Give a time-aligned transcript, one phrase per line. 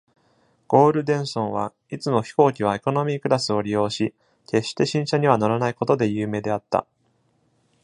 [0.67, 4.15] ゴールデンソンはいつも飛行機はエコノミークラスを利用し、
[4.47, 6.87] 決して新車には乗らないことで有名であった。